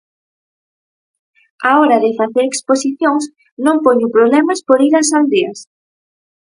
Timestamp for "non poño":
3.65-4.07